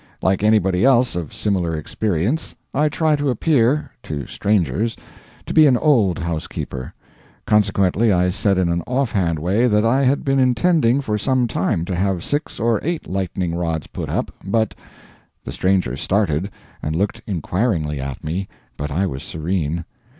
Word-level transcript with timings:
Like 0.19 0.41
anybody 0.41 0.83
else 0.83 1.15
of 1.15 1.31
similar 1.31 1.75
experience, 1.75 2.55
I 2.73 2.89
try 2.89 3.15
to 3.15 3.29
appear 3.29 3.91
(to 4.01 4.25
strangers) 4.25 4.97
to 5.45 5.53
be 5.53 5.67
an 5.67 5.77
old 5.77 6.17
housekeeper; 6.17 6.91
consequently 7.45 8.11
I 8.11 8.31
said 8.31 8.57
in 8.57 8.67
an 8.69 8.81
offhand 8.87 9.37
way 9.37 9.67
that 9.67 9.85
I 9.85 10.01
had 10.03 10.25
been 10.25 10.39
intending 10.39 11.01
for 11.01 11.19
some 11.19 11.47
time 11.47 11.85
to 11.85 11.95
have 11.95 12.23
six 12.23 12.59
or 12.59 12.79
eight 12.81 13.07
lightning 13.07 13.53
rods 13.53 13.85
put 13.85 14.09
up, 14.09 14.31
but 14.43 14.73
The 15.43 15.51
stranger 15.51 15.95
started, 15.95 16.49
and 16.81 16.95
looked 16.95 17.21
inquiringly 17.27 17.99
at 18.01 18.23
me, 18.23 18.47
but 18.77 18.89
I 18.89 19.05
was 19.05 19.21
serene. 19.21 19.85